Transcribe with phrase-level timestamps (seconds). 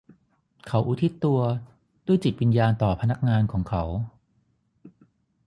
[0.67, 1.39] เขาอุทิศตัว
[2.07, 3.83] ด้วยจิตวิญญาณต่อพนักงานของเขา